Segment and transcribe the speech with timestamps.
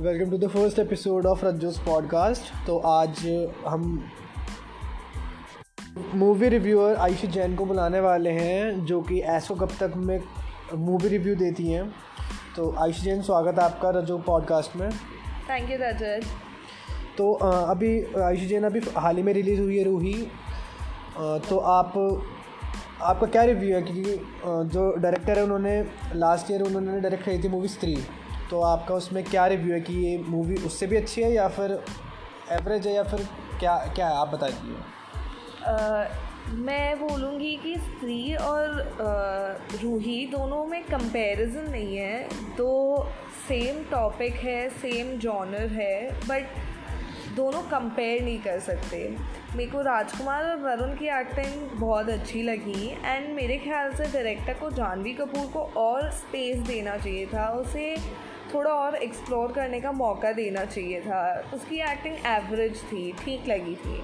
[0.00, 2.52] Welcome to the first episode of Rajju's podcast.
[2.66, 3.20] तो आज
[3.66, 4.10] हम
[6.14, 10.20] मूवी रिव्यूअर आयुषी जैन को बुलाने वाले हैं जो कि ऐसो कब तक में
[10.74, 11.88] मूवी रिव्यू देती हैं।
[12.56, 14.90] तो आयुषी जैन स्वागत है आपका रजो पॉडकास्ट में।
[15.50, 16.20] थैंक यू रजत
[17.18, 17.90] तो अभी
[18.20, 20.14] आयुषी जैन अभी हाल ही में रिलीज़ हुई है रूही।
[21.48, 21.98] तो आप
[23.02, 23.82] आपका क्या रिव्यू है?
[23.82, 24.14] क्योंकि
[24.68, 25.82] जो डायरेक्टर है उन्होंने
[26.14, 27.98] लास्ट ईयर उन्होंने डायरेक्ट करी थी मूवी स्त्री
[28.50, 31.78] तो आपका उसमें क्या रिव्यू है कि ये मूवी उससे भी अच्छी है या फिर
[32.52, 33.26] एवरेज है या फिर
[33.60, 34.16] क्या क्या है?
[34.16, 34.96] आप बता दीजिए।
[36.56, 42.22] मैं बोलूँगी कि स्त्री और uh, रूही दोनों में कंपैरिजन नहीं है।
[42.56, 43.04] दो
[43.48, 46.56] सेम टॉपिक है सेम जॉनर है बट
[47.36, 48.98] दोनों कंपेयर नहीं कर सकते।
[49.56, 54.54] मेरे को राजकुमार और वरुण की एक्टिंग बहुत अच्छी लगी एंड मेरे ख्याल से डायरेक्टर
[54.54, 57.94] को जानवी कपूर को और स्पेस देना चाहिए था। उसे
[58.54, 63.74] थोड़ा और एक्सप्लोर करने का मौका देना चाहिए था। उसकी एक्टिंग एवरेज थी, ठीक लगी
[63.74, 64.02] थी।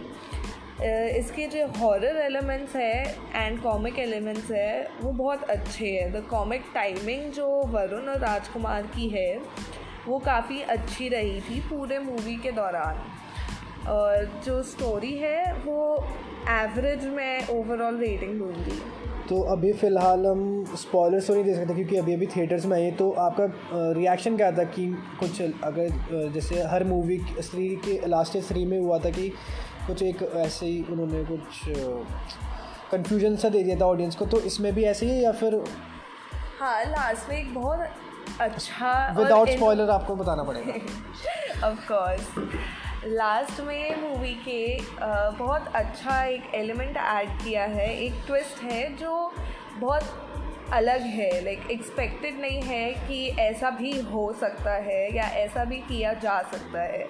[1.19, 6.65] इसके जो हॉरर एलिमेंट्स है एंड कॉमिक एलिमेंट्स है, वो बहुत अच्छे हैं। द कॉमिक
[6.75, 9.41] टाइमिंग जो वरुण और राजकुमार की है,
[10.07, 13.05] वो काफ़ी अच्छी रही थी पूरे मूवी के दौरान।
[13.89, 16.07] और जो स्टोरी है, वो
[16.51, 18.81] एवरेज में ओवरऑल रेटिंग दूँगी।
[19.29, 20.41] तो अभी फ़िलहाल हम
[20.77, 23.47] स्पॉयलर्स तो नहीं दे सकते क्योंकि अभी अभी थिएटर्स में आई है। तो आपका
[23.93, 24.87] रिएक्शन क्या था कि
[25.21, 29.29] कुछ अगर जैसे हर मूवी स्त्री के लास्ट स्त्री में हुआ था कि
[29.87, 31.63] कुछ एक ऐसे ही उन्होंने कुछ
[32.93, 35.55] कंफ्यूजन सा दे दिया था ऑडियंस को। तो इसमें भी ऐसे ही है या फिर
[36.61, 37.87] हाँ लास्ट में एक बहुत
[38.41, 40.73] अच्छा विदाउट स्पॉयलर आपको बताना पड़ेगा।
[41.69, 42.29] ऑफ़ कोर्स
[43.07, 44.79] लास्ट में मूवी के
[45.39, 49.33] बहुत अच्छा एक एलिमेंट ऐड किया है, एक ट्विस्ट है जो
[49.79, 55.65] बहुत अलग है। लाइक एक्सपेक्टेड नहीं है कि ऐसा भी हो सकता है या ऐसा
[55.65, 57.03] भी किया जा सकता है।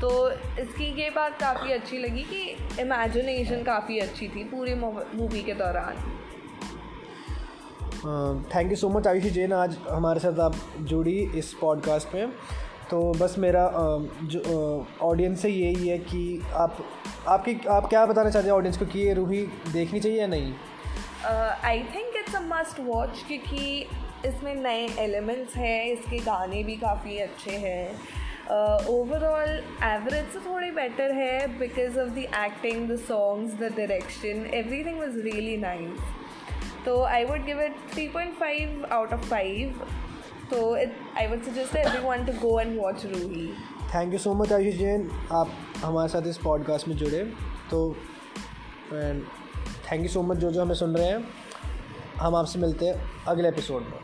[0.00, 2.42] तो इसकी ये बात काफ़ी अच्छी लगी कि
[2.82, 5.96] इमेजिनेशन काफ़ी अच्छी थी पूरी मूवी के दौरान।
[8.54, 12.32] Thank you so much Ayushi Jain, आज हमारे साथ आप जुड़ी इस पॉडकास्ट में।
[12.90, 13.64] तो बस मेरा
[14.24, 14.40] जो
[15.02, 16.76] ऑडियंस से यही है कि आप,
[17.28, 19.42] आपकी, आप क्या बताना चाहते हैं ऑडियंस को कि ये रूही
[19.72, 20.52] देखनी चाहिए या नहीं?
[21.64, 23.86] I think it's a must watch क्योंकि
[24.26, 27.86] इसमें नए एलिमेंट्स हैं, इसके गाने भी काफ़ी अच्छे हैं।
[28.88, 29.50] ओवरऑल
[29.84, 34.46] एवरेज से थोड़ी बेटर है because of the acting the songs the direction
[34.84, 36.00] everything was really nice
[36.86, 39.86] तो I would give it three point five out of five
[40.50, 43.46] तो I would suggest everyone to go and watch Roohi
[43.94, 45.50] thank you so much Ayush Jain आप
[45.84, 47.24] हमारे साथ इस podcast में जुड़े।
[47.70, 47.96] तो
[48.92, 49.22] and
[49.90, 51.28] thank you so much जो जो हमें सुन रहे हैं।
[52.18, 53.98] हम आपसे मिलते हैं अगले एपिसोड में।